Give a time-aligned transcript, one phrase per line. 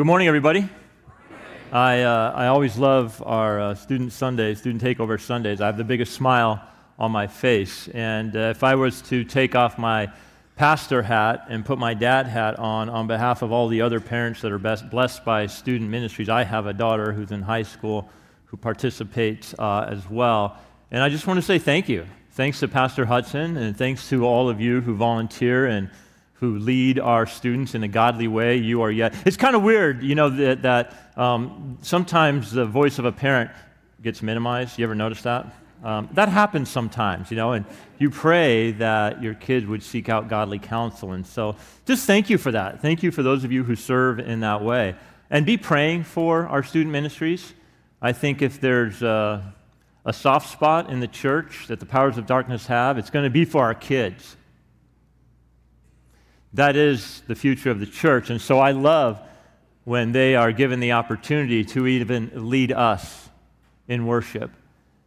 [0.00, 0.66] Good morning, everybody.
[1.70, 5.60] I, uh, I always love our uh, student Sundays, student takeover Sundays.
[5.60, 6.66] I have the biggest smile
[6.98, 7.86] on my face.
[7.88, 10.10] And uh, if I was to take off my
[10.56, 14.40] pastor hat and put my dad hat on on behalf of all the other parents
[14.40, 18.08] that are best blessed by student ministries, I have a daughter who's in high school
[18.46, 20.56] who participates uh, as well.
[20.90, 22.06] And I just want to say thank you.
[22.30, 25.90] Thanks to Pastor Hudson, and thanks to all of you who volunteer and
[26.40, 29.14] who lead our students in a godly way, you are yet.
[29.26, 33.50] It's kind of weird, you know, that, that um, sometimes the voice of a parent
[34.02, 34.78] gets minimized.
[34.78, 35.54] You ever notice that?
[35.84, 37.66] Um, that happens sometimes, you know, and
[37.98, 41.12] you pray that your kids would seek out godly counsel.
[41.12, 42.80] And so just thank you for that.
[42.80, 44.94] Thank you for those of you who serve in that way.
[45.28, 47.52] And be praying for our student ministries.
[48.00, 49.54] I think if there's a,
[50.06, 53.30] a soft spot in the church that the powers of darkness have, it's going to
[53.30, 54.36] be for our kids.
[56.54, 58.28] That is the future of the church.
[58.30, 59.20] And so I love
[59.84, 63.28] when they are given the opportunity to even lead us
[63.86, 64.50] in worship.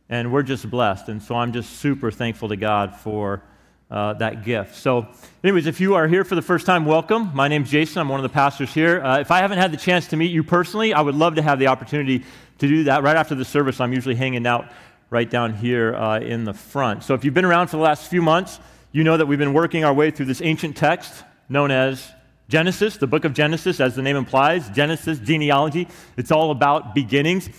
[0.08, 1.09] And we're just blessed.
[1.09, 3.44] And so I'm just super thankful to God for
[3.91, 4.75] uh, that gift.
[4.75, 5.08] So,
[5.44, 7.30] anyways, if you are here for the first time, welcome.
[7.33, 7.99] My name's Jason.
[7.99, 9.03] I'm one of the pastors here.
[9.03, 11.41] Uh, if I haven't had the chance to meet you personally, I would love to
[11.41, 12.23] have the opportunity
[12.59, 13.03] to do that.
[13.03, 14.71] Right after the service, I'm usually hanging out
[15.09, 17.03] right down here uh, in the front.
[17.03, 18.59] So, if you've been around for the last few months,
[18.94, 22.11] you know that we've been working our way through this ancient text known as
[22.49, 24.69] Genesis, the book of Genesis, as the name implies.
[24.69, 25.88] Genesis, genealogy.
[26.17, 27.49] It's all about beginnings.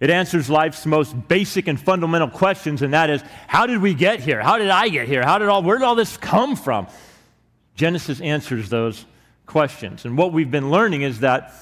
[0.00, 4.20] It answers life's most basic and fundamental questions, and that is how did we get
[4.20, 4.42] here?
[4.42, 5.22] How did I get here?
[5.22, 6.88] How did all, where did all this come from?
[7.74, 9.06] Genesis answers those
[9.46, 10.04] questions.
[10.04, 11.54] And what we've been learning is that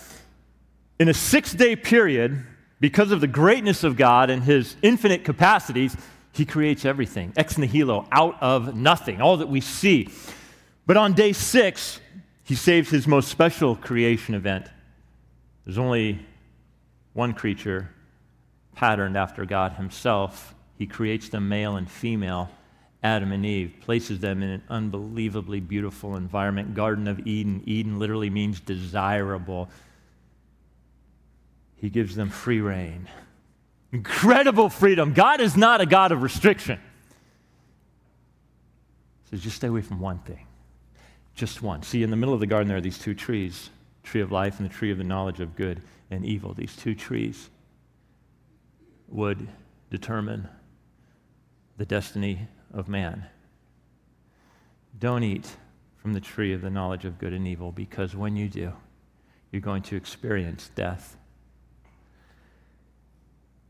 [0.98, 2.44] in a six day period,
[2.81, 5.97] because of the greatness of God and his infinite capacities,
[6.32, 10.09] he creates everything, ex nihilo, out of nothing, all that we see.
[10.87, 12.00] But on day six,
[12.44, 14.66] he saves his most special creation event.
[15.65, 16.26] There's only
[17.12, 17.91] one creature
[18.75, 20.54] patterned after God himself.
[20.76, 22.50] He creates them male and female,
[23.03, 26.75] Adam and Eve, places them in an unbelievably beautiful environment.
[26.75, 27.62] Garden of Eden.
[27.65, 29.69] Eden literally means desirable.
[31.76, 33.09] He gives them free reign.
[33.92, 35.12] Incredible freedom.
[35.12, 36.81] God is not a God of restriction.
[39.25, 40.47] He says, just stay away from one thing.
[41.34, 41.82] Just one.
[41.82, 43.70] See, in the middle of the garden, there are these two trees
[44.03, 46.53] tree of life and the tree of the knowledge of good and evil.
[46.53, 47.50] These two trees
[49.09, 49.48] would
[49.91, 50.48] determine
[51.76, 53.26] the destiny of man.
[54.98, 55.56] Don't eat
[55.97, 58.72] from the tree of the knowledge of good and evil because when you do,
[59.50, 61.16] you're going to experience death.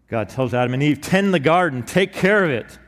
[0.08, 2.78] God tells Adam and Eve, tend the garden, take care of it,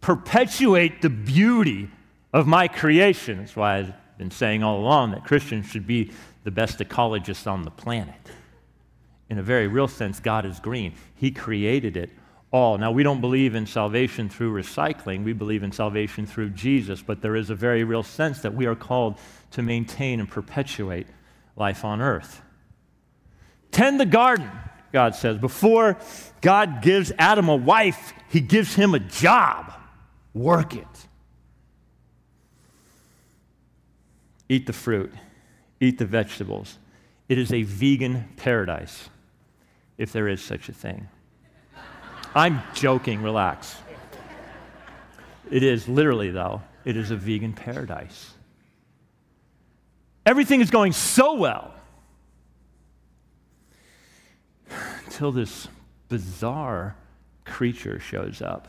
[0.00, 1.90] perpetuate the beauty
[2.32, 3.38] of my creation.
[3.38, 6.12] That's why I've been saying all along that Christians should be
[6.44, 8.14] the best ecologists on the planet.
[9.28, 10.94] In a very real sense, God is green.
[11.14, 12.10] He created it
[12.52, 12.78] all.
[12.78, 17.20] Now, we don't believe in salvation through recycling, we believe in salvation through Jesus, but
[17.20, 19.18] there is a very real sense that we are called
[19.50, 21.08] to maintain and perpetuate
[21.56, 22.42] life on earth.
[23.72, 24.50] Tend the garden,
[24.92, 25.38] God says.
[25.38, 25.98] Before
[26.40, 29.72] God gives Adam a wife, he gives him a job.
[30.32, 31.05] Work it.
[34.48, 35.12] Eat the fruit,
[35.80, 36.78] eat the vegetables.
[37.28, 39.08] It is a vegan paradise,
[39.98, 41.08] if there is such a thing.
[42.34, 43.76] I'm joking, relax.
[45.50, 48.34] It is literally, though, it is a vegan paradise.
[50.24, 51.72] Everything is going so well
[55.06, 55.68] until this
[56.08, 56.96] bizarre
[57.44, 58.68] creature shows up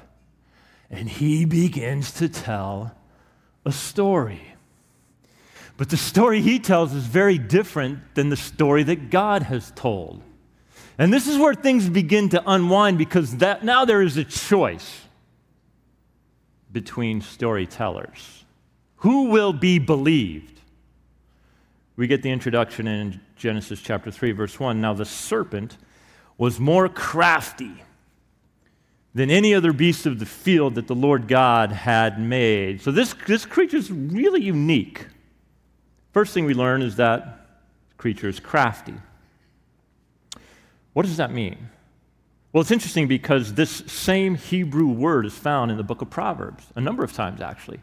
[0.90, 2.96] and he begins to tell
[3.66, 4.54] a story.
[5.78, 10.24] But the story he tells is very different than the story that God has told.
[10.98, 15.02] And this is where things begin to unwind because that, now there is a choice
[16.72, 18.46] between storytellers.
[18.98, 20.60] Who will be believed?
[21.96, 24.82] We get the introduction in Genesis chapter 3, verse 1.
[24.82, 25.78] Now the serpent
[26.38, 27.84] was more crafty
[29.14, 32.82] than any other beast of the field that the Lord God had made.
[32.82, 35.06] So this, this creature is really unique.
[36.18, 37.46] First thing we learn is that
[37.98, 38.96] creature is crafty.
[40.94, 41.70] What does that mean?
[42.52, 46.66] Well, it's interesting because this same Hebrew word is found in the book of Proverbs,
[46.76, 47.82] a number of times actually.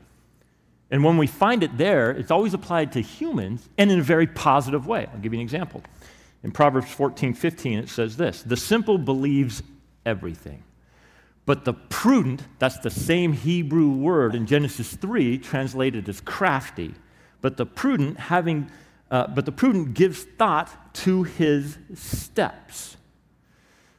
[0.91, 4.27] And when we find it there, it's always applied to humans and in a very
[4.27, 5.07] positive way.
[5.13, 5.85] I'll give you an example.
[6.43, 9.63] In Proverbs 14, 15, it says this The simple believes
[10.05, 10.65] everything.
[11.47, 16.97] But the prudent, that's the same Hebrew word in Genesis 3, translated as crafty,
[17.45, 18.71] but the prudent, having
[19.11, 22.97] uh, but the prudent gives thought to his steps.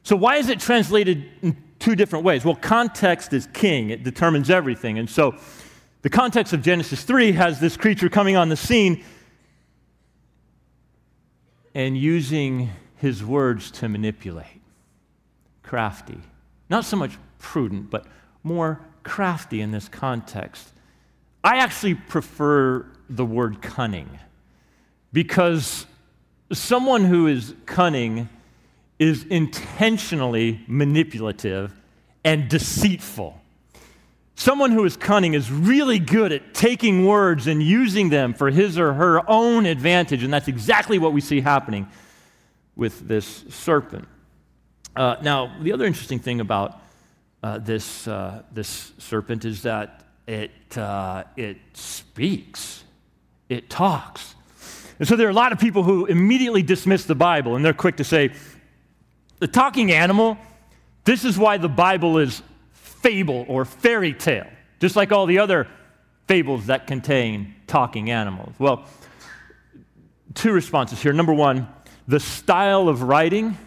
[0.02, 2.44] So, why is it translated in two different ways?
[2.44, 4.98] Well, context is king, it determines everything.
[4.98, 5.36] And so,
[6.02, 9.04] the context of Genesis 3 has this creature coming on the scene
[11.72, 14.60] and using his words to manipulate.
[15.62, 16.18] Crafty.
[16.68, 18.06] Not so much prudent, but
[18.42, 20.72] more crafty in this context.
[21.44, 24.18] I actually prefer the word cunning
[25.12, 25.86] because
[26.52, 28.28] someone who is cunning
[28.98, 31.72] is intentionally manipulative
[32.24, 33.40] and deceitful.
[34.34, 38.78] Someone who is cunning is really good at taking words and using them for his
[38.78, 41.88] or her own advantage, and that's exactly what we see happening
[42.74, 44.06] with this serpent.
[44.94, 46.80] Uh, now, the other interesting thing about
[47.42, 52.82] uh, this, uh, this serpent is that it, uh, it speaks,
[53.48, 54.34] it talks.
[54.98, 57.74] And so there are a lot of people who immediately dismiss the Bible, and they're
[57.74, 58.32] quick to say,
[59.38, 60.38] the talking animal,
[61.04, 64.46] this is why the Bible is fable or fairy tale,
[64.80, 65.68] just like all the other
[66.26, 68.54] fables that contain talking animals?
[68.58, 68.84] Well,
[70.34, 71.12] two responses here.
[71.12, 71.68] Number one,
[72.08, 73.58] the style of writing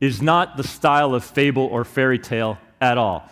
[0.00, 3.28] is not the style of fable or fairy tale at all.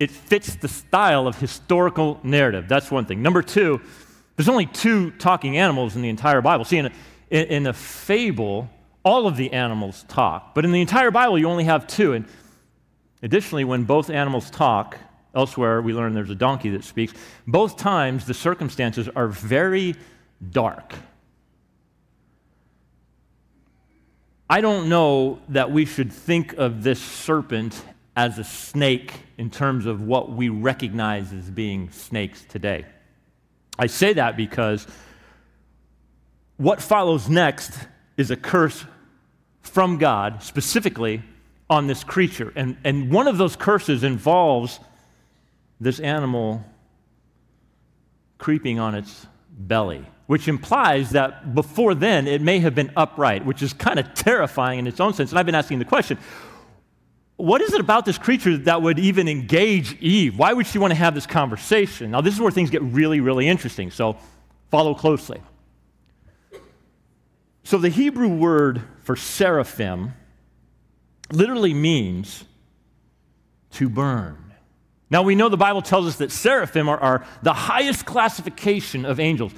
[0.00, 2.66] It fits the style of historical narrative.
[2.68, 3.22] That's one thing.
[3.22, 3.80] Number two,
[4.42, 6.64] there's only two talking animals in the entire Bible.
[6.64, 8.68] See, in a, in a fable,
[9.04, 12.12] all of the animals talk, but in the entire Bible, you only have two.
[12.12, 12.26] And
[13.22, 14.98] Additionally, when both animals talk,
[15.34, 17.14] elsewhere we learn there's a donkey that speaks,
[17.46, 19.94] both times the circumstances are very
[20.50, 20.92] dark.
[24.50, 27.80] I don't know that we should think of this serpent
[28.16, 32.84] as a snake in terms of what we recognize as being snakes today.
[33.78, 34.86] I say that because
[36.56, 37.72] what follows next
[38.16, 38.84] is a curse
[39.62, 41.22] from God, specifically
[41.70, 42.52] on this creature.
[42.54, 44.78] And, and one of those curses involves
[45.80, 46.64] this animal
[48.38, 53.62] creeping on its belly, which implies that before then it may have been upright, which
[53.62, 55.30] is kind of terrifying in its own sense.
[55.30, 56.18] And I've been asking the question
[57.36, 60.38] what is it about this creature that would even engage Eve?
[60.38, 62.10] Why would she want to have this conversation?
[62.10, 64.16] Now, this is where things get really, really interesting, so
[64.70, 65.40] follow closely.
[67.64, 70.12] So, the Hebrew word for seraphim
[71.32, 72.44] literally means
[73.72, 74.52] to burn.
[75.10, 79.20] Now, we know the Bible tells us that seraphim are, are the highest classification of
[79.20, 79.52] angels.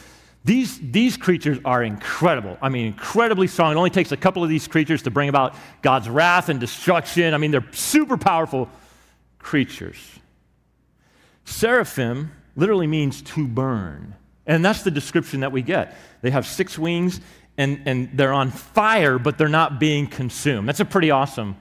[0.45, 2.59] These, these creatures are incredible.
[2.61, 3.73] I mean, incredibly strong.
[3.73, 7.33] It only takes a couple of these creatures to bring about God's wrath and destruction.
[7.33, 8.69] I mean, they're super powerful
[9.39, 9.97] creatures.
[11.47, 14.15] Seraphim literally means to burn.
[14.47, 15.97] And that's the description that we get.
[16.21, 17.21] They have six wings
[17.57, 20.69] and, and they're on fire, but they're not being consumed.
[20.69, 21.57] That's a pretty awesome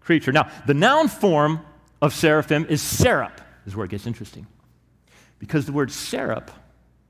[0.00, 0.32] creature.
[0.32, 1.60] Now, the noun form
[2.02, 4.46] of seraphim is seraph, is where it gets interesting.
[5.38, 6.50] Because the word seraph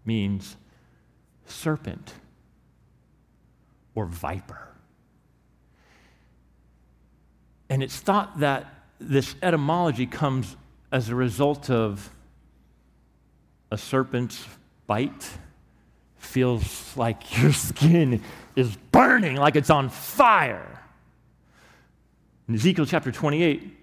[0.04, 0.56] means
[1.46, 2.12] serpent
[3.94, 4.68] or viper.
[7.68, 8.66] And it's thought that
[9.00, 10.56] this etymology comes
[10.92, 12.10] as a result of
[13.70, 14.46] a serpent's
[14.86, 15.28] bite
[16.16, 18.22] feels like your skin
[18.54, 20.82] is burning, like it's on fire.
[22.48, 23.76] In Ezekiel chapter 28,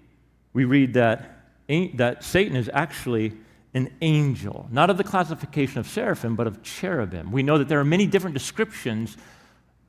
[0.52, 3.34] we read that, that Satan is actually
[3.74, 7.32] an angel, not of the classification of seraphim, but of cherubim.
[7.32, 9.16] We know that there are many different descriptions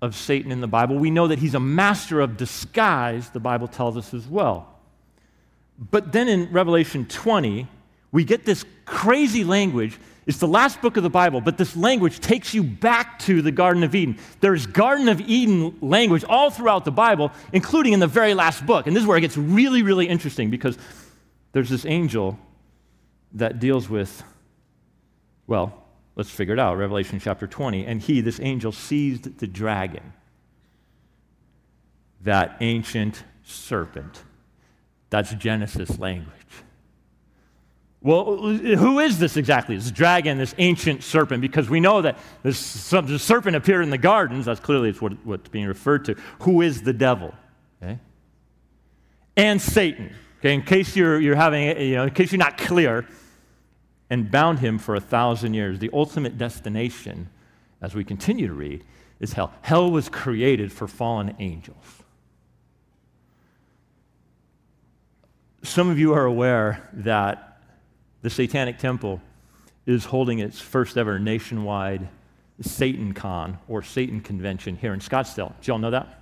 [0.01, 0.97] of Satan in the Bible.
[0.97, 4.73] We know that he's a master of disguise, the Bible tells us as well.
[5.77, 7.67] But then in Revelation 20,
[8.11, 12.19] we get this crazy language it's the last book of the Bible, but this language
[12.19, 14.17] takes you back to the Garden of Eden.
[14.39, 18.87] There's Garden of Eden language all throughout the Bible, including in the very last book.
[18.87, 20.79] And this is where it gets really, really interesting because
[21.51, 22.39] there's this angel
[23.35, 24.23] that deals with,
[25.45, 25.83] well,
[26.15, 27.85] let's figure it out Revelation chapter 20.
[27.85, 30.13] And he, this angel, seized the dragon,
[32.21, 34.23] that ancient serpent.
[35.09, 36.31] That's Genesis language.
[38.01, 39.75] Well, who is this exactly?
[39.75, 44.45] This dragon, this ancient serpent, because we know that this, serpent appeared in the gardens.
[44.45, 46.15] That's clearly what, what's being referred to.
[46.41, 47.33] Who is the devil?
[47.81, 47.97] Okay?
[49.35, 50.13] And Satan.
[50.39, 53.07] Okay, in case you're, you're having, you know, in case you're not clear,
[54.15, 55.79] and bound him for a thousand years.
[55.79, 57.27] The ultimate destination,
[57.81, 58.81] as we continue to read,
[59.19, 59.51] is hell.
[59.61, 61.83] Hell was created for fallen angels.
[65.63, 67.61] Some of you are aware that
[68.21, 69.21] the Satanic Temple
[69.85, 72.07] is holding its first ever nationwide
[72.61, 75.53] Satan Con or Satan Convention here in Scottsdale.
[75.57, 76.21] Did y'all know that?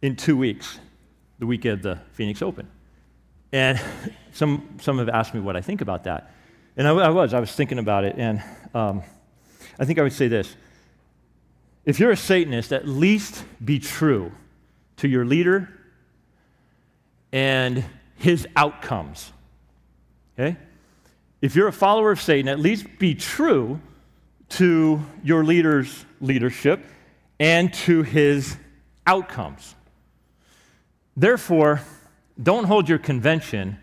[0.00, 0.78] In two weeks,
[1.38, 2.66] the week of the Phoenix Open.
[3.52, 3.80] And
[4.32, 6.32] some, some have asked me what I think about that.
[6.76, 8.42] And I, I was, I was thinking about it, and
[8.74, 9.02] um,
[9.78, 10.54] I think I would say this.
[11.84, 14.32] If you're a Satanist, at least be true
[14.98, 15.68] to your leader
[17.32, 17.84] and
[18.16, 19.32] his outcomes.
[20.38, 20.56] Okay?
[21.40, 23.80] If you're a follower of Satan, at least be true
[24.50, 26.84] to your leader's leadership
[27.38, 28.56] and to his
[29.06, 29.74] outcomes.
[31.16, 31.80] Therefore,
[32.42, 33.78] don't hold your convention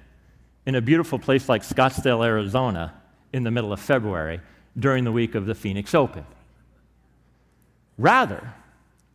[0.65, 2.93] in a beautiful place like Scottsdale, Arizona,
[3.33, 4.41] in the middle of February
[4.77, 6.25] during the week of the Phoenix Open.
[7.97, 8.53] Rather,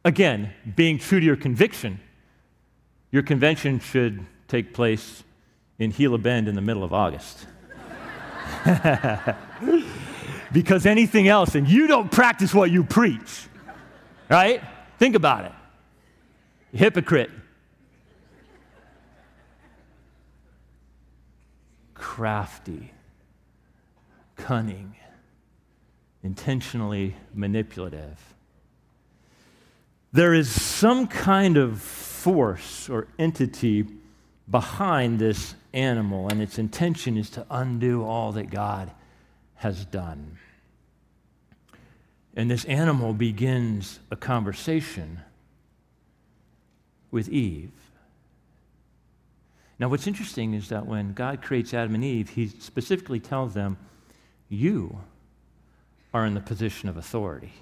[0.05, 2.01] again, being true to your conviction,
[3.11, 5.23] your convention should take place
[5.79, 7.47] in Gila Bend in the middle of August.
[10.53, 13.47] because anything else, and you don't practice what you preach,
[14.29, 14.63] right?
[14.99, 15.53] Think about it.
[16.77, 17.31] Hypocrite.
[22.03, 22.93] Crafty,
[24.35, 24.97] cunning,
[26.25, 28.19] intentionally manipulative.
[30.13, 33.87] There is some kind of force or entity
[34.51, 38.91] behind this animal, and its intention is to undo all that God
[39.55, 40.39] has done.
[42.35, 45.21] And this animal begins a conversation
[47.13, 47.71] with Eve.
[49.79, 53.79] Now, what's interesting is that when God creates Adam and Eve, he specifically tells them,
[54.49, 55.01] You
[56.15, 57.53] are in the position of authority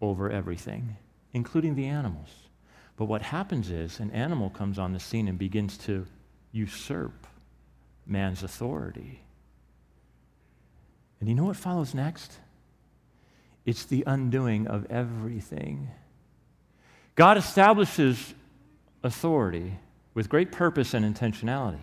[0.00, 0.96] over everything,
[1.32, 2.28] including the animals.
[2.96, 6.06] But what happens is an animal comes on the scene and begins to
[6.52, 7.26] usurp
[8.06, 9.20] man's authority.
[11.20, 12.32] And you know what follows next?
[13.64, 15.90] It's the undoing of everything.
[17.14, 18.34] God establishes
[19.02, 19.78] authority
[20.14, 21.80] with great purpose and intentionality.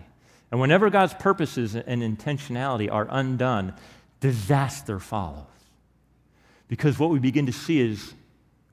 [0.50, 3.74] And whenever God's purposes and intentionality are undone,
[4.20, 5.44] disaster follows.
[6.68, 8.14] Because what we begin to see is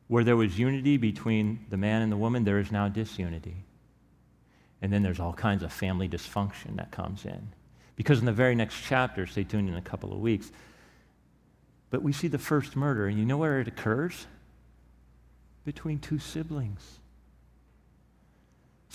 [0.07, 3.55] where there was unity between the man and the woman, there is now disunity.
[4.81, 7.49] And then there's all kinds of family dysfunction that comes in.
[7.95, 10.51] Because in the very next chapter, stay tuned in a couple of weeks,
[11.89, 14.27] but we see the first murder, and you know where it occurs?
[15.63, 16.99] Between two siblings.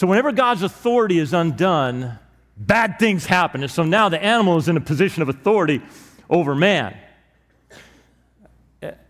[0.00, 2.18] So, whenever God's authority is undone,
[2.56, 3.60] bad things happen.
[3.60, 5.82] And so now the animal is in a position of authority
[6.30, 6.96] over man.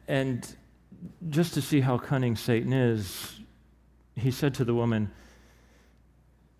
[0.08, 0.44] And
[1.28, 3.38] just to see how cunning Satan is,
[4.16, 5.12] he said to the woman,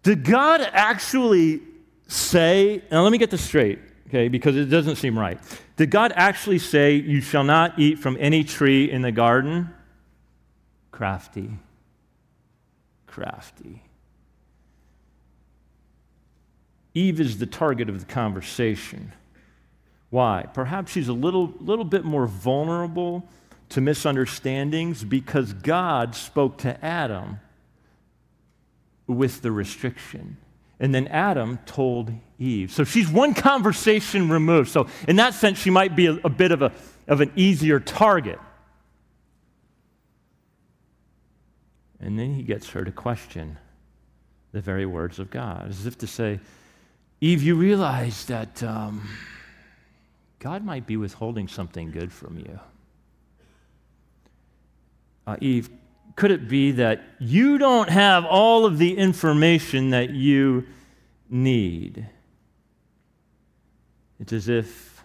[0.04, 1.62] Did God actually
[2.06, 5.40] say, now let me get this straight, okay, because it doesn't seem right.
[5.74, 9.74] Did God actually say, You shall not eat from any tree in the garden?
[10.92, 11.50] Crafty.
[13.08, 13.82] Crafty.
[16.94, 19.12] Eve is the target of the conversation.
[20.10, 20.46] Why?
[20.52, 23.28] Perhaps she's a little, little bit more vulnerable
[23.70, 27.38] to misunderstandings because God spoke to Adam
[29.06, 30.36] with the restriction.
[30.80, 32.72] And then Adam told Eve.
[32.72, 34.70] So she's one conversation removed.
[34.70, 36.72] So, in that sense, she might be a, a bit of, a,
[37.06, 38.38] of an easier target.
[42.00, 43.58] And then he gets her to question
[44.52, 46.40] the very words of God, as if to say,
[47.20, 49.08] Eve, you realize that um,
[50.38, 52.60] God might be withholding something good from you
[55.30, 55.70] uh, Eve,
[56.16, 60.66] could it be that you don't have all of the information that you
[61.28, 62.08] need?
[64.18, 65.04] It's as if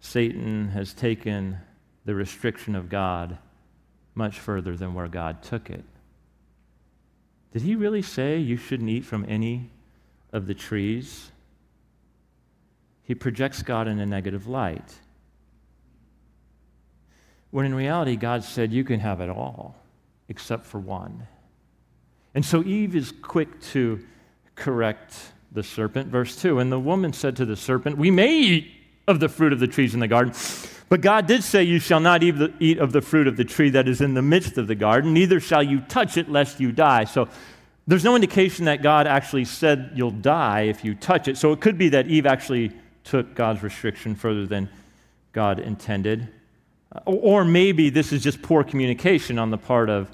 [0.00, 1.58] Satan has taken
[2.04, 3.38] the restriction of God
[4.14, 5.84] much further than where God took it.
[7.52, 9.70] Did he really say you shouldn't eat from any
[10.32, 11.30] of the trees?
[13.02, 14.94] He projects God in a negative light.
[17.50, 19.76] When in reality, God said, You can have it all
[20.28, 21.26] except for one.
[22.34, 24.04] And so Eve is quick to
[24.54, 26.08] correct the serpent.
[26.08, 28.72] Verse 2 And the woman said to the serpent, We may eat
[29.06, 30.34] of the fruit of the trees in the garden.
[30.88, 33.88] But God did say, You shall not eat of the fruit of the tree that
[33.88, 37.04] is in the midst of the garden, neither shall you touch it, lest you die.
[37.04, 37.28] So
[37.88, 41.38] there's no indication that God actually said you'll die if you touch it.
[41.38, 42.70] So it could be that Eve actually
[43.02, 44.68] took God's restriction further than
[45.32, 46.28] God intended.
[47.06, 50.10] Or maybe this is just poor communication on the part of,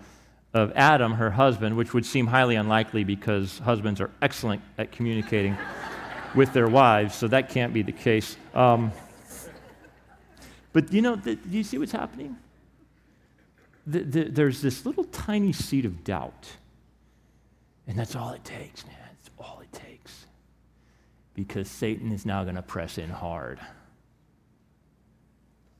[0.54, 5.58] of Adam, her husband, which would seem highly unlikely because husbands are excellent at communicating
[6.36, 8.36] with their wives, so that can't be the case.
[8.54, 8.92] Um,
[10.72, 12.36] But you know, do you see what's happening?
[13.84, 16.50] The, the, there's this little tiny seed of doubt.
[17.86, 18.96] And that's all it takes, man.
[19.20, 20.26] It's all it takes.
[21.34, 23.58] Because Satan is now going to press in hard.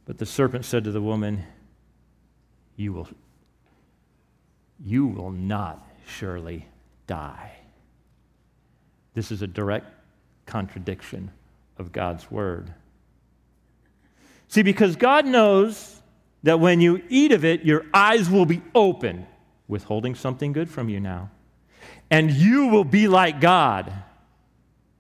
[0.05, 1.45] But the serpent said to the woman,
[2.77, 3.09] You will,
[4.85, 6.67] you will not surely
[7.07, 7.53] die.
[9.15, 9.87] This is a direct
[10.47, 11.31] contradiction
[11.79, 12.73] of God's word.
[14.49, 16.03] See, because God knows
[16.43, 19.27] that when you eat of it, your eyes will be open,
[19.67, 21.31] withholding something good from you now.
[22.15, 23.93] And you will be like God.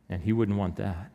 [0.08, 1.12] And He wouldn't want that.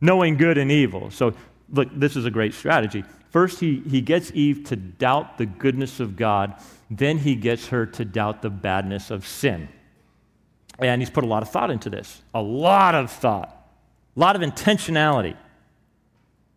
[0.00, 1.10] Knowing good and evil.
[1.10, 1.34] So,
[1.68, 3.04] look, this is a great strategy.
[3.28, 6.54] First, he, he gets Eve to doubt the goodness of God,
[6.90, 9.68] then, he gets her to doubt the badness of sin.
[10.78, 13.68] And he's put a lot of thought into this a lot of thought,
[14.16, 15.36] a lot of intentionality.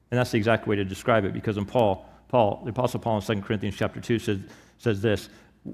[0.10, 3.18] And that's the exact way to describe it because in Paul, Paul, the Apostle Paul
[3.18, 4.40] in 2 Corinthians chapter 2 says,
[4.78, 5.28] says this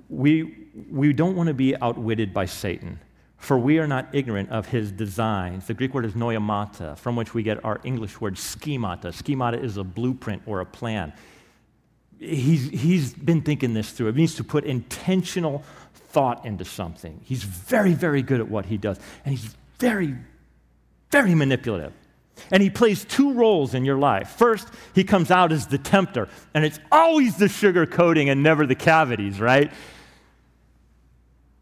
[0.10, 3.00] we, we don't want to be outwitted by Satan,
[3.38, 5.68] for we are not ignorant of his designs.
[5.68, 9.12] The Greek word is noemata, from which we get our English word schemata.
[9.12, 11.14] Schemata is a blueprint or a plan.
[12.20, 14.10] He's, he's been thinking this through.
[14.10, 17.22] It means to put intentional thought into something.
[17.24, 20.16] He's very, very good at what he does, and he's very,
[21.12, 21.94] very manipulative.
[22.52, 24.30] And he plays two roles in your life.
[24.30, 28.66] First, he comes out as the tempter, and it's always the sugar coating and never
[28.66, 29.72] the cavities, right?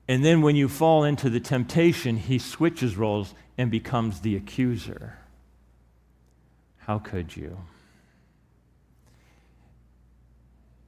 [0.07, 5.18] And then when you fall into the temptation, he switches roles and becomes the accuser.
[6.77, 7.57] How could you?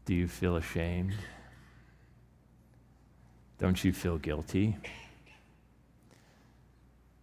[0.06, 1.14] Do you feel ashamed?
[3.60, 4.78] Don't you feel guilty?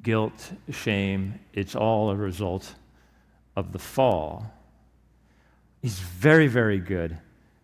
[0.06, 2.76] Guilt, shame, it's all a result
[3.56, 4.46] of the fall.
[5.82, 7.18] He's very, very good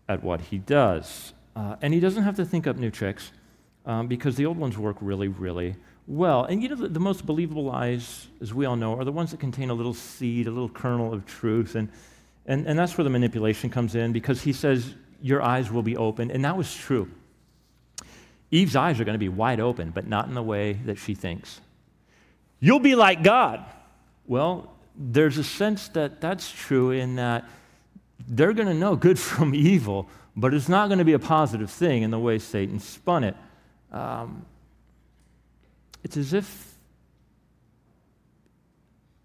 [0.09, 1.35] at what he does.
[1.55, 3.31] Uh, and he doesn't have to think up new tricks
[3.87, 5.77] um, because the old ones work really, really
[6.09, 6.43] well.
[6.43, 9.31] And you know, the, the, most believable lies, as we all know, are the ones
[9.31, 11.77] that contain a little seed, a little kernel of truth.
[11.77, 11.91] And,
[12.47, 15.97] and, and that's where the manipulation comes in because he says, Your eyes will be
[15.97, 16.33] open.
[16.33, 17.09] And that was true.
[18.51, 21.15] Eve's eyes are going to be wide open, but not in the way that she
[21.15, 21.61] thinks.
[22.65, 23.65] You'll be like God.
[24.25, 27.45] Well, there's a sense that that's true in that
[28.29, 31.71] they're going to know good from evil, but it's not going to be a positive
[31.71, 33.37] thing in the way Satan spun it.
[33.91, 34.47] Um,
[36.05, 36.75] it's as if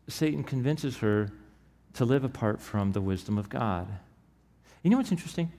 [0.08, 1.30] Satan convinces her
[1.93, 3.88] to live apart from the wisdom of God.
[4.82, 5.52] You know what's interesting?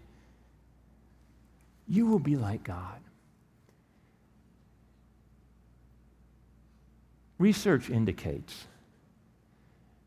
[1.86, 2.98] You will be like God.
[7.38, 8.66] Research indicates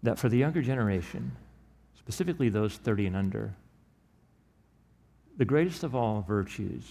[0.03, 1.31] that for the younger generation,
[1.97, 3.53] specifically those 30 and under,
[5.37, 6.83] the greatest of all virtues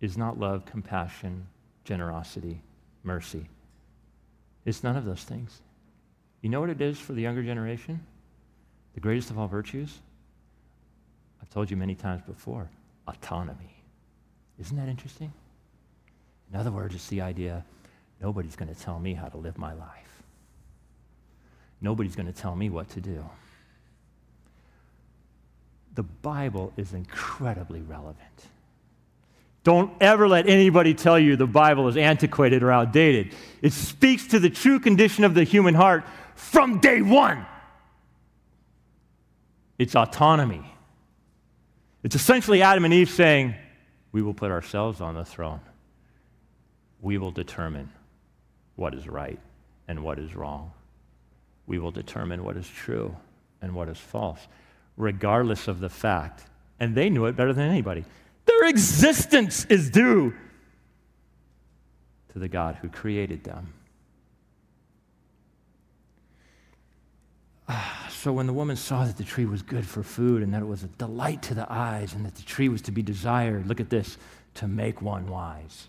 [0.00, 1.46] is not love, compassion,
[1.84, 2.60] generosity,
[3.04, 3.46] mercy.
[4.64, 5.60] It's none of those things.
[6.40, 8.00] You know what it is for the younger generation?
[8.94, 10.00] The greatest of all virtues?
[11.40, 12.68] I've told you many times before
[13.06, 13.76] autonomy.
[14.60, 15.32] Isn't that interesting?
[16.52, 17.64] In other words, it's the idea
[18.22, 20.22] Nobody's going to tell me how to live my life.
[21.80, 23.24] Nobody's going to tell me what to do.
[25.96, 28.16] The Bible is incredibly relevant.
[29.64, 33.34] Don't ever let anybody tell you the Bible is antiquated or outdated.
[33.60, 36.04] It speaks to the true condition of the human heart
[36.36, 37.44] from day one.
[39.78, 40.64] It's autonomy.
[42.04, 43.56] It's essentially Adam and Eve saying,
[44.12, 45.60] We will put ourselves on the throne.
[47.00, 47.90] We will determine
[48.76, 49.38] what is right
[49.88, 50.72] and what is wrong.
[51.66, 53.16] We will determine what is true
[53.60, 54.40] and what is false,
[54.96, 56.44] regardless of the fact.
[56.80, 58.04] And they knew it better than anybody.
[58.46, 60.34] Their existence is due
[62.32, 63.72] to the God who created them.
[67.68, 70.62] Ah, so when the woman saw that the tree was good for food and that
[70.62, 73.66] it was a delight to the eyes and that the tree was to be desired,
[73.66, 74.18] look at this,
[74.54, 75.88] to make one wise,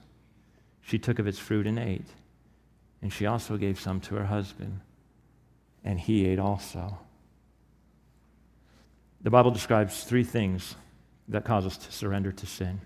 [0.82, 2.08] she took of its fruit and ate.
[3.04, 4.80] And she also gave some to her husband,
[5.84, 7.00] and he ate also.
[9.22, 10.76] The Bible describes three things
[11.28, 12.80] that cause us to surrender to sin.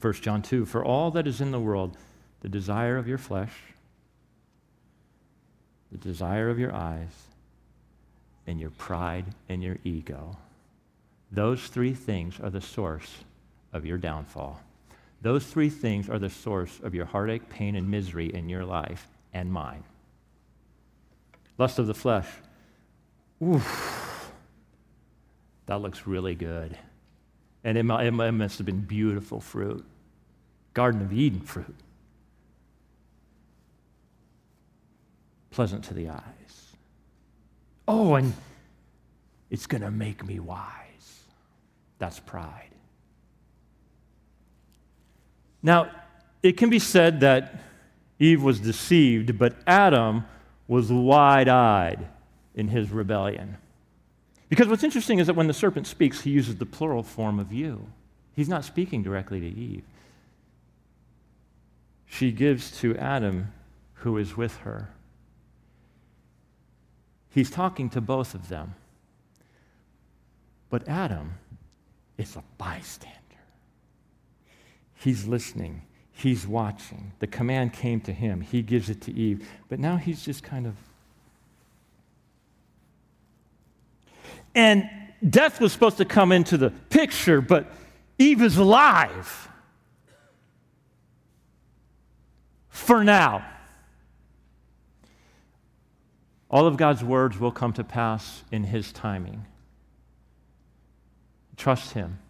[0.00, 1.96] 1 John 2 For all that is in the world,
[2.40, 3.52] the desire of your flesh,
[5.92, 7.28] the desire of your eyes,
[8.48, 10.36] and your pride and your ego,
[11.30, 13.18] those three things are the source
[13.72, 14.60] of your downfall.
[15.24, 19.08] Those three things are the source of your heartache, pain, and misery in your life
[19.32, 19.82] and mine.
[21.56, 22.28] Lust of the flesh.
[23.42, 24.30] Oof.
[25.64, 26.76] That looks really good.
[27.64, 29.82] And it, it must have been beautiful fruit.
[30.74, 31.74] Garden of Eden fruit.
[35.52, 36.76] Pleasant to the eyes.
[37.88, 38.34] Oh, and
[39.48, 41.22] it's going to make me wise.
[41.98, 42.73] That's pride.
[45.64, 45.90] Now,
[46.42, 47.58] it can be said that
[48.18, 50.26] Eve was deceived, but Adam
[50.68, 52.06] was wide eyed
[52.54, 53.56] in his rebellion.
[54.50, 57.50] Because what's interesting is that when the serpent speaks, he uses the plural form of
[57.50, 57.86] you.
[58.36, 59.84] He's not speaking directly to Eve.
[62.06, 63.50] She gives to Adam,
[63.94, 64.90] who is with her.
[67.30, 68.74] He's talking to both of them.
[70.68, 71.34] But Adam
[72.18, 73.23] is a bystander.
[75.04, 77.12] He's listening, he's watching.
[77.18, 79.46] The command came to him, he gives it to Eve.
[79.68, 80.74] But now he's just kind of
[84.54, 84.88] And
[85.28, 87.70] death was supposed to come into the picture, but
[88.18, 89.48] Eve is alive.
[92.68, 93.44] For now.
[96.50, 99.44] All of God's words will come to pass in His timing.
[101.56, 102.20] Trust Him.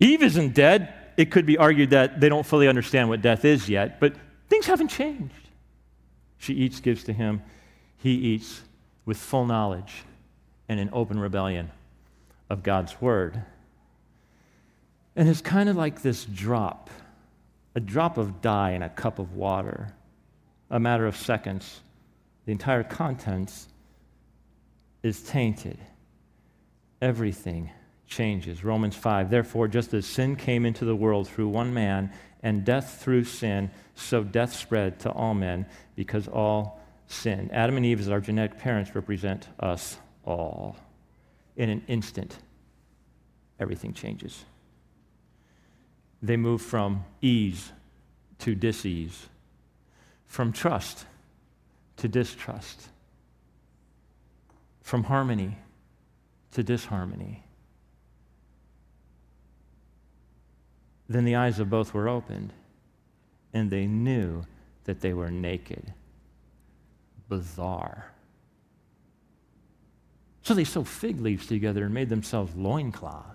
[0.00, 0.92] Eve isn't dead.
[1.16, 4.14] It could be argued that they don't fully understand what death is yet, but
[4.48, 5.34] things haven't changed.
[6.38, 7.42] She eats, gives to him.
[7.98, 8.62] He eats,
[9.04, 10.04] with full knowledge
[10.68, 11.70] and in open rebellion
[12.48, 13.42] of God's word.
[15.16, 16.88] And it's kind of like this drop,
[17.74, 19.92] a drop of dye in a cup of water,
[20.70, 21.80] a matter of seconds.
[22.46, 23.68] The entire contents
[25.02, 25.78] is tainted.
[27.02, 27.70] Everything
[28.10, 28.62] changes.
[28.62, 29.30] Romans 5.
[29.30, 33.70] Therefore, just as sin came into the world through one man, and death through sin,
[33.94, 37.50] so death spread to all men because all sin.
[37.52, 40.76] Adam and Eve, as our genetic parents, represent us all.
[41.56, 42.36] In an instant,
[43.58, 44.44] everything changes.
[46.22, 47.72] They move from ease
[48.40, 49.26] to disease,
[50.26, 51.04] from trust
[51.98, 52.88] to distrust,
[54.82, 55.58] from harmony
[56.52, 57.44] to disharmony.
[61.10, 62.52] Then the eyes of both were opened,
[63.52, 64.44] and they knew
[64.84, 65.92] that they were naked
[67.28, 68.12] bizarre.
[70.42, 73.26] So they sewed fig leaves together and made themselves loincloths.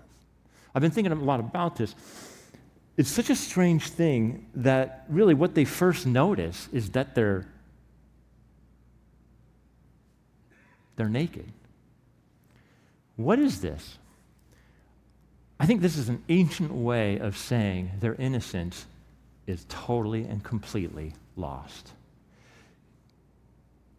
[0.74, 1.94] I've been thinking a lot about this.
[2.96, 7.46] It's such a strange thing that really what they first notice is that they're
[10.96, 11.52] they're naked.
[13.16, 13.98] What is this?
[15.58, 18.86] I think this is an ancient way of saying their innocence
[19.46, 21.92] is totally and completely lost.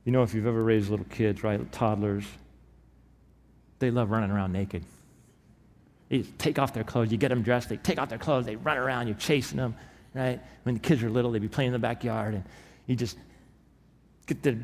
[0.05, 2.23] You know, if you've ever raised little kids, right, toddlers,
[3.79, 4.83] they love running around naked.
[6.09, 8.55] You take off their clothes, you get them dressed, they take off their clothes, they
[8.55, 9.75] run around, you're chasing them,
[10.13, 10.39] right?
[10.63, 12.43] When the kids are little, they'd be playing in the backyard, and
[12.85, 13.17] you just
[14.25, 14.57] get the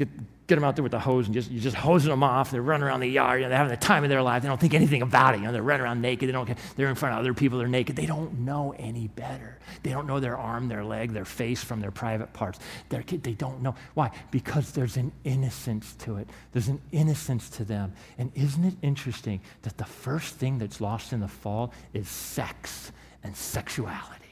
[0.00, 2.50] get, get them out there with the hose and just, you're just hosing them off.
[2.50, 3.40] They're running around the yard.
[3.40, 4.42] You know, they're having the time of their life.
[4.42, 5.38] They don't think anything about it.
[5.38, 6.28] You know, they're running around naked.
[6.28, 6.48] They don't.
[6.76, 7.58] They're in front of other people.
[7.58, 7.96] They're naked.
[7.96, 9.58] They don't know any better.
[9.82, 12.58] They don't know their arm, their leg, their face from their private parts.
[12.88, 13.74] Their kid, they don't know.
[13.92, 14.10] Why?
[14.30, 16.28] Because there's an innocence to it.
[16.52, 17.92] There's an innocence to them.
[18.16, 22.90] And isn't it interesting that the first thing that's lost in the fall is sex
[23.22, 24.29] and sexuality?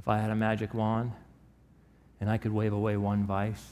[0.00, 1.12] If I had a magic wand
[2.22, 3.62] and I could wave away one vice,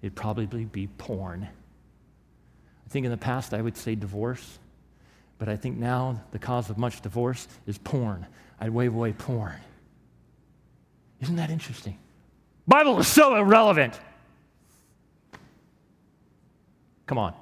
[0.00, 1.42] it'd probably be porn.
[1.42, 4.60] I think in the past I would say divorce,
[5.38, 8.26] but I think now the cause of much divorce is porn.
[8.60, 9.56] I'd wave away porn.
[11.20, 11.98] Isn't that interesting?
[12.68, 13.98] Bible is so irrelevant.
[17.06, 17.34] Come on.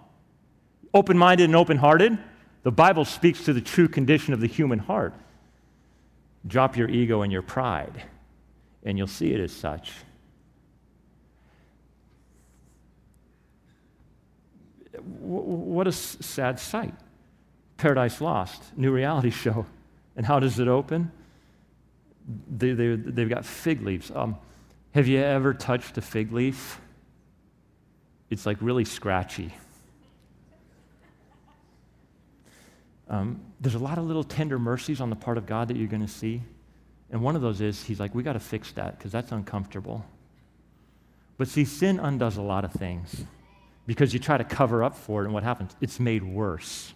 [0.94, 2.16] Open minded and open hearted,
[2.62, 5.12] the Bible speaks to the true condition of the human heart.
[6.46, 8.03] Drop your ego and your pride,
[8.85, 9.92] and you'll see it as such.
[15.20, 16.94] What a sad sight.
[17.77, 19.66] Paradise Lost, new reality show.
[20.16, 21.12] And how does it open?
[22.51, 24.11] They, they, they've got fig leaves.
[24.14, 24.37] Um,
[24.92, 26.81] have you ever touched a fig leaf?
[28.31, 29.55] It's like really scratchy.
[33.09, 35.88] Um, there's a lot of little tender mercies on the part of God that you're
[35.88, 36.42] going to see.
[37.11, 40.05] And one of those is, He's like, we got to fix that because that's uncomfortable.
[41.38, 43.25] But see, sin undoes a lot of things
[43.87, 45.75] because you try to cover up for it, and what happens?
[45.81, 46.92] It's made worse.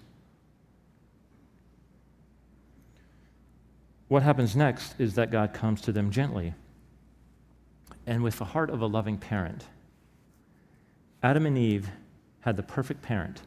[4.08, 6.52] What happens next is that God comes to them gently.
[8.06, 9.64] and with the heart of a loving parent,
[11.22, 11.88] Adam and Eve
[12.40, 13.42] had the perfect parent,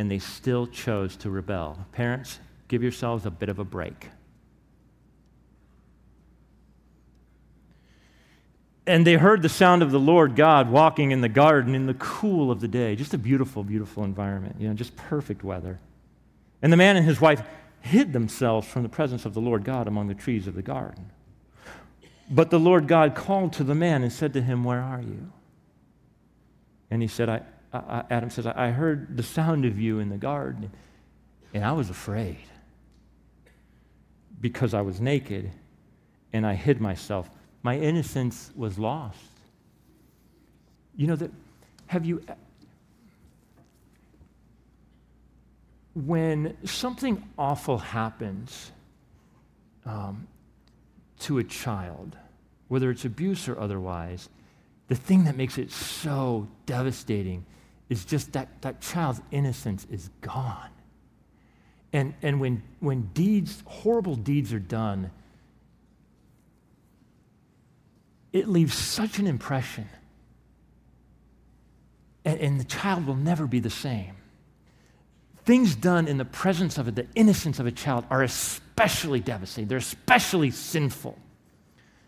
[0.00, 1.84] and they still chose to rebel.
[1.92, 4.08] Parents, give yourselves a bit of a break.
[8.86, 11.92] And they heard the sound of the Lord God walking in the garden in the
[11.92, 12.96] cool of the day.
[12.96, 15.78] Just a beautiful, beautiful environment, you know, just perfect weather.
[16.62, 17.42] And the man and his wife
[17.82, 21.10] hid themselves from the presence of the Lord God among the trees of the garden.
[22.30, 25.30] But the Lord God called to the man and said to him, Where are you?
[26.90, 30.16] And he said, I, I, Adam says, I heard the sound of you in the
[30.16, 30.70] garden,
[31.54, 32.38] and I was afraid
[34.40, 35.50] because I was naked
[36.32, 37.30] and I hid myself.
[37.62, 39.18] My innocence was lost.
[40.96, 41.30] You know that
[41.86, 42.22] have you
[45.94, 48.70] when something awful happens
[49.84, 50.28] um,
[51.20, 52.16] to a child,
[52.68, 54.28] whether it's abuse or otherwise,
[54.88, 57.44] the thing that makes it so devastating
[57.90, 60.70] is just that that child's innocence is gone.
[61.92, 65.10] And, and when, when deeds, horrible deeds are done,
[68.32, 69.88] it leaves such an impression.
[72.24, 74.14] And, and the child will never be the same.
[75.44, 79.66] Things done in the presence of it, the innocence of a child, are especially devastating.
[79.66, 81.18] They're especially sinful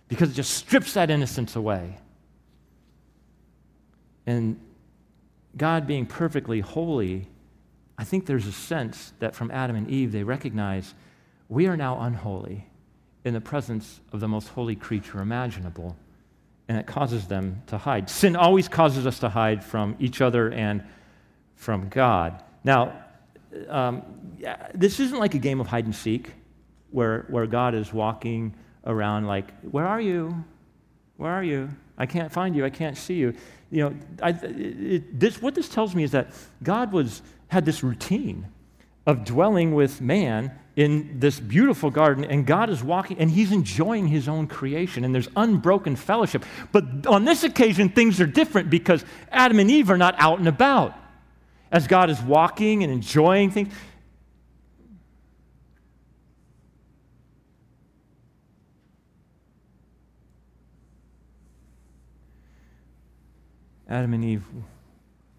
[0.07, 1.99] because it just strips that innocence away.
[4.27, 4.61] And
[5.57, 7.29] God being perfectly holy,
[7.99, 10.95] I think there's a sense that from Adam and Eve, they recognize
[11.49, 12.67] we are now unholy
[13.25, 15.97] in the presence of the most holy creature imaginable,
[16.69, 18.09] and it causes them to hide.
[18.09, 20.83] Sin always causes us to hide from each other and
[21.55, 22.43] from God.
[22.65, 23.05] Now,
[23.69, 24.03] um,
[24.75, 26.33] this isn't like a game of hide and seek
[26.91, 30.45] where, where God is walking around like, Where are you?
[31.17, 31.69] Where are you?
[31.99, 32.65] I can't find you.
[32.65, 33.35] I can't see you.
[33.73, 36.29] You know, I, it, this, what this tells me is that
[36.63, 38.47] God was, had this routine
[39.07, 44.09] of dwelling with man in this beautiful garden, and God is walking, and He's enjoying
[44.09, 46.45] His own creation, and there's unbroken fellowship.
[46.71, 50.49] But on this occasion, things are different because Adam and Eve are not out and
[50.49, 50.95] about.
[51.71, 53.73] As God is walking and enjoying things,
[63.93, 64.43] Adam and Eve,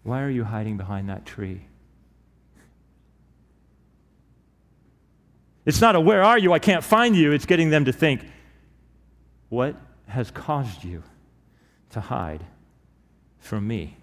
[0.04, 1.62] why are you hiding behind that tree?
[5.66, 7.32] It's not a where are you, I can't find you.
[7.32, 8.24] It's getting them to think,
[9.48, 9.74] what
[10.06, 11.02] has caused you
[11.90, 12.44] to hide
[13.40, 13.96] from me?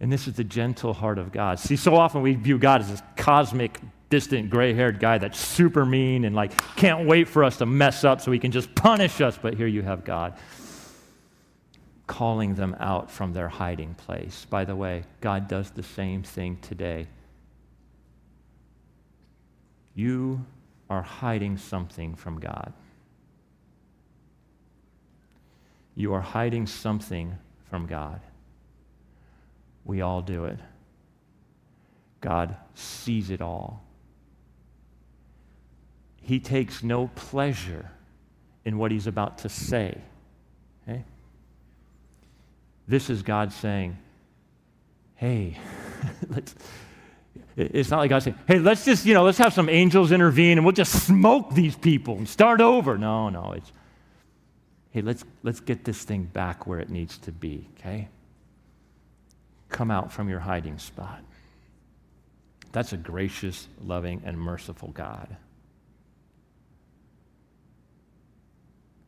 [0.00, 1.60] And this is the gentle heart of God.
[1.60, 5.84] See, so often we view God as this cosmic, distant, gray haired guy that's super
[5.84, 9.20] mean and like can't wait for us to mess up so he can just punish
[9.20, 9.38] us.
[9.40, 10.38] But here you have God
[12.12, 14.46] calling them out from their hiding place.
[14.50, 17.06] By the way, God does the same thing today.
[19.94, 20.44] You
[20.90, 22.74] are hiding something from God.
[25.94, 27.38] You are hiding something
[27.70, 28.20] from God.
[29.86, 30.58] We all do it.
[32.20, 33.82] God sees it all.
[36.20, 37.90] He takes no pleasure
[38.66, 39.96] in what he's about to say.
[40.86, 41.04] Okay?
[42.86, 43.96] This is God saying,
[45.14, 45.58] hey,
[46.28, 46.54] let's.
[47.54, 50.56] It's not like God saying, hey, let's just, you know, let's have some angels intervene
[50.56, 52.96] and we'll just smoke these people and start over.
[52.96, 53.52] No, no.
[53.52, 53.72] It's,
[54.90, 58.08] hey, let's, let's get this thing back where it needs to be, okay?
[59.68, 61.20] Come out from your hiding spot.
[62.72, 65.36] That's a gracious, loving, and merciful God.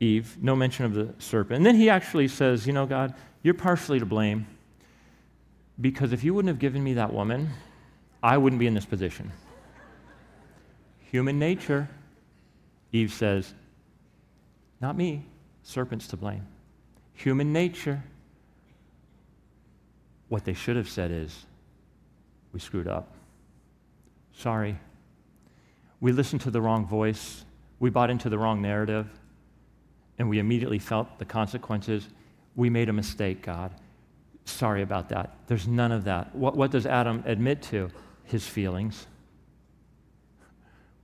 [0.00, 1.56] Eve, no mention of the serpent.
[1.56, 4.46] And then he actually says, You know, God, you're partially to blame
[5.80, 7.50] because if you wouldn't have given me that woman,
[8.22, 9.32] I wouldn't be in this position.
[11.10, 11.88] Human nature,
[12.92, 13.54] Eve says,
[14.80, 15.24] Not me,
[15.62, 16.46] serpent's to blame.
[17.14, 18.02] Human nature.
[20.28, 21.46] What they should have said is,
[22.52, 23.14] We screwed up.
[24.34, 24.78] Sorry.
[26.00, 27.44] We listened to the wrong voice.
[27.78, 29.08] We bought into the wrong narrative
[30.18, 32.08] and we immediately felt the consequences.
[32.54, 33.72] We made a mistake, God.
[34.44, 35.36] Sorry about that.
[35.46, 36.34] There's none of that.
[36.34, 37.90] What, what does Adam admit to?
[38.24, 39.06] His feelings.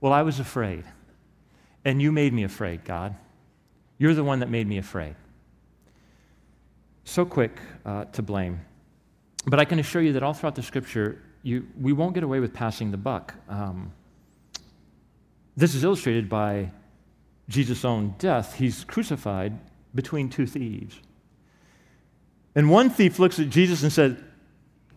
[0.01, 0.83] Well, I was afraid.
[1.85, 3.15] And you made me afraid, God.
[3.97, 5.15] You're the one that made me afraid.
[7.05, 8.61] So quick uh, to blame.
[9.45, 12.39] But I can assure you that all throughout the scripture, you, we won't get away
[12.39, 13.33] with passing the buck.
[13.49, 13.91] Um,
[15.55, 16.71] this is illustrated by
[17.53, 18.55] Jesus' own death.
[18.55, 19.57] He's crucified
[19.95, 20.99] between two thieves.
[22.55, 24.17] And one thief looks at Jesus and says,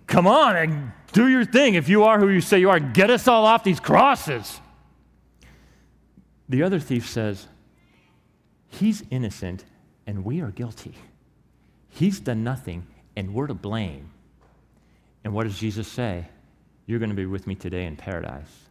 [0.07, 1.75] Come on and do your thing.
[1.75, 4.61] If you are who you say you are, get us all off these crosses.
[6.49, 7.47] The other thief says,
[8.69, 9.65] He's innocent
[10.07, 10.95] and we are guilty.
[11.89, 14.11] He's done nothing and we're to blame.
[15.25, 16.29] And what does Jesus say?
[16.87, 18.66] You're going to be with me today in paradise.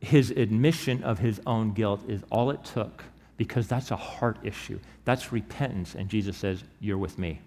[0.00, 3.04] His admission of his own guilt is all it took
[3.36, 4.78] because that's a heart issue.
[5.04, 5.94] That's repentance.
[5.94, 7.40] And Jesus says, You're with me.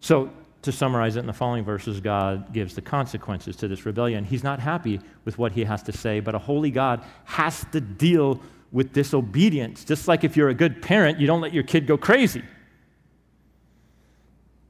[0.00, 0.30] So,
[0.62, 4.24] to summarize it in the following verses, God gives the consequences to this rebellion.
[4.24, 7.80] He's not happy with what he has to say, but a holy God has to
[7.80, 8.40] deal
[8.70, 9.84] with disobedience.
[9.84, 12.42] Just like if you're a good parent, you don't let your kid go crazy.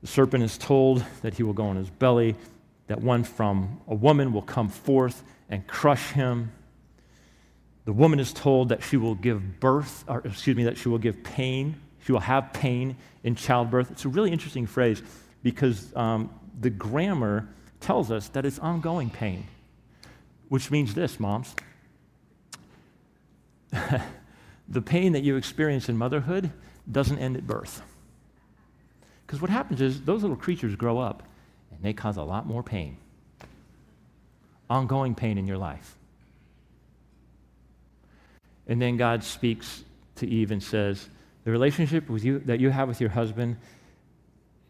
[0.01, 2.37] The serpent is told that he will go on his belly,
[2.93, 6.53] that one from a woman will come forth and crush him.
[7.87, 10.99] The woman is told that she will give birth, or excuse me, that she will
[10.99, 11.77] give pain.
[12.05, 13.91] She will have pain in childbirth.
[13.91, 15.03] It's a really interesting phrase
[15.43, 16.29] because um,
[16.61, 17.49] the grammar
[17.81, 19.47] tells us that it's ongoing pain,
[20.51, 21.55] which means this, moms.
[24.69, 26.51] the pain that you experience in motherhood
[26.91, 27.81] doesn't end at birth.
[29.27, 31.23] Because what happens is those little creatures grow up
[31.83, 32.97] they cause a lot more pain,
[34.71, 35.97] ongoing pain in your life.
[38.67, 39.85] And then God speaks
[40.17, 41.09] to Eve and says,
[41.45, 43.57] The relationship with you, that you have with your husband,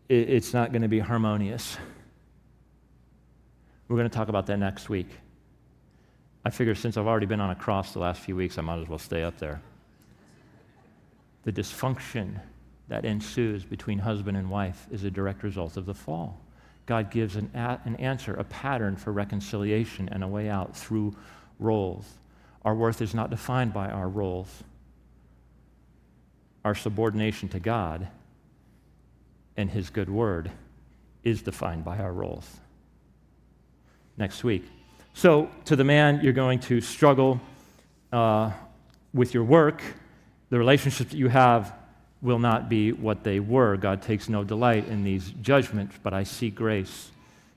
[0.09, 1.77] it, it's not going to be harmonious.
[3.89, 5.09] We're going to talk about that next week.
[6.45, 8.81] I figure since I've already been on a cross the last few weeks, I might
[8.81, 9.61] as well stay up there.
[11.45, 12.41] The dysfunction
[12.89, 16.41] that ensues between husband and wife is a direct result of the fall.
[16.87, 21.15] God gives an, a- an answer, a pattern for reconciliation and a way out through
[21.59, 22.07] roles.
[22.65, 24.49] Our worth is not defined by our roles.
[26.65, 28.09] Our subordination to God
[29.57, 30.51] and His good word
[31.25, 32.49] is defined by our roles.
[34.17, 34.65] Next week.
[35.15, 37.41] So, to the man, you're going to struggle
[38.13, 38.53] uh,
[39.13, 39.83] with your work.
[40.51, 41.75] The relationships that you have
[42.23, 43.77] will not be what they were.
[43.77, 47.11] God takes no delight in these judgments, but I see grace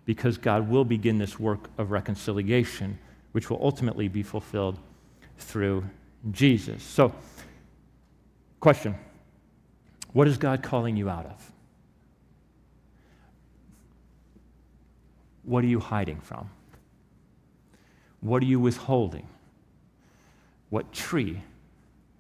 [0.06, 2.98] because God will begin this work of reconciliation,
[3.32, 4.80] which will ultimately be fulfilled
[5.38, 5.86] through
[6.32, 6.82] Jesus.
[6.84, 7.14] So,
[8.60, 8.96] question
[10.14, 11.52] What is God calling you out of?
[15.44, 16.50] What are you hiding from?
[18.20, 19.28] What are you withholding?
[20.72, 21.44] What tree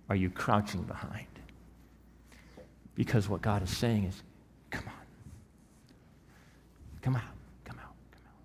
[0.07, 1.25] are you crouching behind?
[2.95, 4.23] Because what God is saying is,
[4.71, 4.93] come on.
[7.01, 7.21] Come out.
[7.65, 7.93] Come out.
[8.11, 8.35] Come out.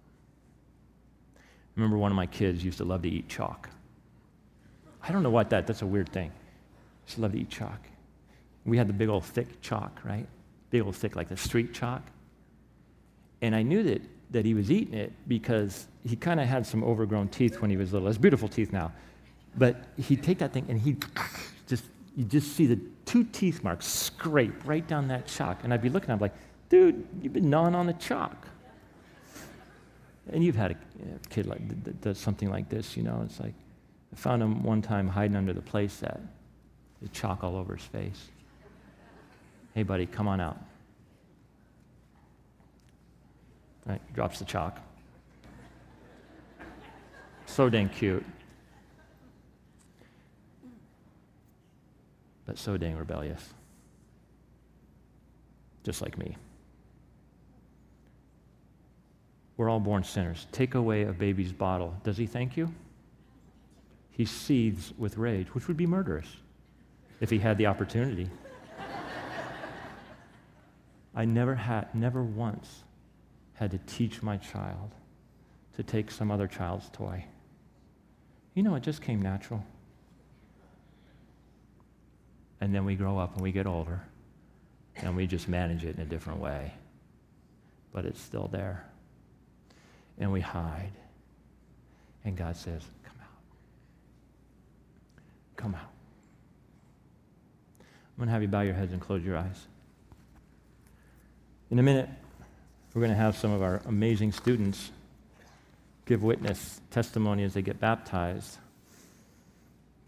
[1.36, 1.40] I
[1.76, 3.70] remember one of my kids used to love to eat chalk.
[5.02, 6.32] I don't know what that, that's a weird thing.
[7.06, 7.80] She loved to eat chalk.
[8.64, 10.26] We had the big old thick chalk, right?
[10.70, 12.02] Big old thick, like the street chalk.
[13.40, 16.84] And I knew that, that he was eating it because he kind of had some
[16.84, 18.08] overgrown teeth when he was little.
[18.08, 18.92] Has beautiful teeth now.
[19.56, 21.04] But he'd take that thing and he'd
[21.66, 21.84] just,
[22.16, 22.78] you just see the
[23.10, 25.64] two teeth marks scrape right down that chalk.
[25.64, 26.34] And I'd be looking at him like,
[26.68, 28.46] dude, you've been gnawing on the chalk.
[30.32, 30.74] And you've had a,
[31.16, 33.20] a kid like that does something like this, you know.
[33.24, 33.54] It's like,
[34.12, 36.20] I found him one time hiding under the playset,
[37.02, 38.28] the chalk all over his face.
[39.74, 40.60] Hey, buddy, come on out.
[43.86, 44.78] Right, drops the chalk.
[47.46, 48.24] So dang cute.
[52.50, 53.54] But so dang rebellious.
[55.84, 56.36] Just like me.
[59.56, 60.48] We're all born sinners.
[60.50, 61.94] Take away a baby's bottle.
[62.02, 62.74] Does he thank you?
[64.10, 66.26] He seethes with rage, which would be murderous
[67.20, 68.28] if he had the opportunity.
[71.14, 72.82] I never had, never once
[73.54, 74.90] had to teach my child
[75.76, 77.26] to take some other child's toy.
[78.54, 79.64] You know, it just came natural.
[82.60, 84.02] And then we grow up and we get older
[84.96, 86.72] and we just manage it in a different way.
[87.92, 88.84] But it's still there.
[90.18, 90.92] And we hide.
[92.24, 93.28] And God says, Come out.
[95.56, 95.90] Come out.
[97.80, 99.66] I'm going to have you bow your heads and close your eyes.
[101.70, 102.08] In a minute,
[102.92, 104.90] we're going to have some of our amazing students
[106.04, 108.58] give witness testimony as they get baptized.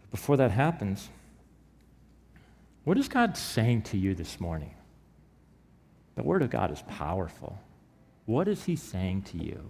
[0.01, 1.09] But Before that happens,
[2.83, 4.73] what is God saying to you this morning?
[6.15, 7.57] The Word of God is powerful.
[8.25, 9.69] What is He saying to you?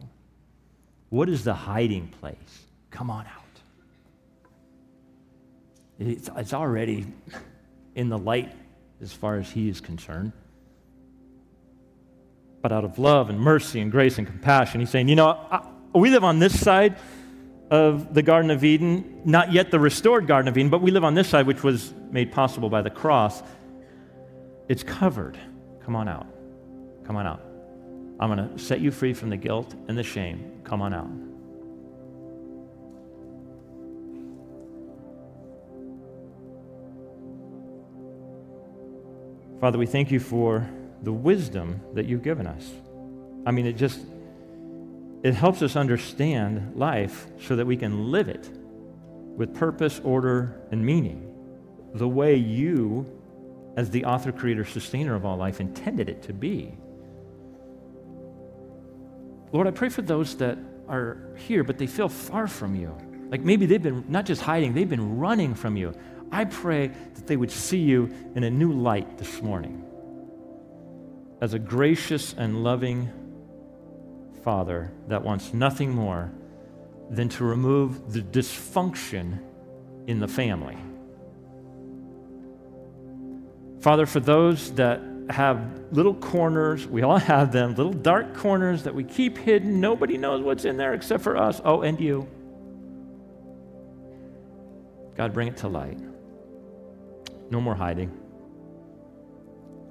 [1.09, 2.65] What is the hiding place?
[2.89, 3.43] Come on out.
[5.99, 7.05] It's, it's already
[7.95, 8.51] in the light
[9.01, 10.33] as far as He is concerned.
[12.61, 15.67] But out of love and mercy and grace and compassion, He's saying, you know, I,
[15.93, 16.97] we live on this side
[17.73, 21.03] of the Garden of Eden, not yet the restored Garden of Eden, but we live
[21.03, 23.41] on this side, which was made possible by the cross.
[24.69, 25.39] It's covered.
[25.83, 26.27] Come on out.
[27.03, 27.41] Come on out.
[28.19, 30.61] I'm going to set you free from the guilt and the shame.
[30.63, 31.09] Come on out.
[39.59, 40.69] Father, we thank you for
[41.01, 42.69] the wisdom that you've given us.
[43.47, 43.99] I mean, it just
[45.23, 48.49] it helps us understand life so that we can live it
[49.37, 51.33] with purpose, order, and meaning,
[51.93, 53.05] the way you,
[53.77, 56.77] as the author, creator, sustainer of all life, intended it to be.
[59.53, 60.57] Lord, I pray for those that
[60.89, 61.17] are
[61.47, 62.95] here, but they feel far from you.
[63.29, 65.93] Like maybe they've been not just hiding, they've been running from you.
[66.31, 69.85] I pray that they would see you in a new light this morning
[71.39, 73.09] as a gracious and loving
[74.43, 76.31] Father that wants nothing more
[77.09, 79.39] than to remove the dysfunction
[80.07, 80.77] in the family.
[83.81, 85.59] Father, for those that have
[85.91, 89.79] little corners, we all have them, little dark corners that we keep hidden.
[89.79, 91.61] Nobody knows what's in there except for us.
[91.63, 92.27] Oh, and you.
[95.15, 95.99] God, bring it to light.
[97.49, 98.11] No more hiding.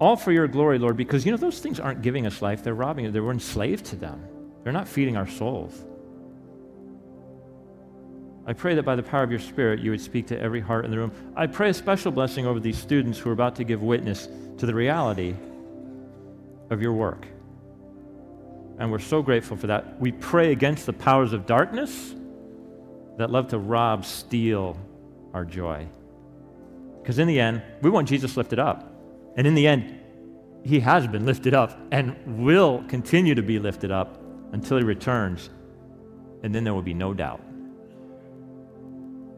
[0.00, 2.74] All for your glory, Lord, because you know those things aren't giving us life, they're
[2.74, 3.12] robbing us.
[3.12, 4.26] They were enslaved to them.
[4.62, 5.84] They're not feeding our souls.
[8.44, 10.84] I pray that by the power of your Spirit, you would speak to every heart
[10.84, 11.12] in the room.
[11.36, 14.66] I pray a special blessing over these students who are about to give witness to
[14.66, 15.36] the reality
[16.70, 17.26] of your work.
[18.78, 20.00] And we're so grateful for that.
[20.00, 22.14] We pray against the powers of darkness
[23.18, 24.76] that love to rob, steal
[25.34, 25.86] our joy.
[27.00, 28.92] Because in the end, we want Jesus lifted up.
[29.36, 30.00] And in the end,
[30.64, 34.18] he has been lifted up and will continue to be lifted up
[34.52, 35.50] until he returns,
[36.42, 37.42] and then there will be no doubt.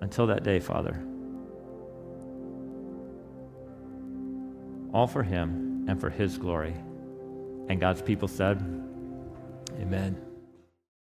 [0.01, 1.01] Until that day, Father,
[4.93, 6.75] all for him and for his glory.
[7.69, 8.59] And God's people said,
[9.81, 10.24] Amen.